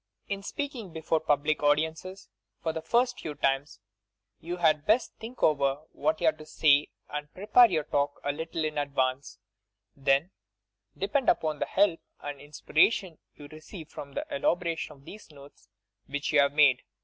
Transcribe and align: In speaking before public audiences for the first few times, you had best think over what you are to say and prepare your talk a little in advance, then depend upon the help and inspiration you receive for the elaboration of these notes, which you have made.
In 0.27 0.41
speaking 0.41 0.91
before 0.93 1.19
public 1.19 1.61
audiences 1.61 2.27
for 2.59 2.73
the 2.73 2.81
first 2.81 3.19
few 3.19 3.35
times, 3.35 3.79
you 4.39 4.57
had 4.57 4.87
best 4.87 5.13
think 5.19 5.43
over 5.43 5.83
what 5.91 6.19
you 6.19 6.25
are 6.27 6.31
to 6.31 6.43
say 6.47 6.87
and 7.07 7.31
prepare 7.35 7.69
your 7.69 7.83
talk 7.83 8.19
a 8.23 8.31
little 8.31 8.65
in 8.65 8.79
advance, 8.79 9.37
then 9.95 10.31
depend 10.97 11.29
upon 11.29 11.59
the 11.59 11.67
help 11.67 11.99
and 12.19 12.41
inspiration 12.41 13.19
you 13.35 13.47
receive 13.51 13.89
for 13.89 14.11
the 14.11 14.25
elaboration 14.35 14.93
of 14.93 15.05
these 15.05 15.29
notes, 15.29 15.67
which 16.07 16.33
you 16.33 16.39
have 16.39 16.53
made. 16.53 16.81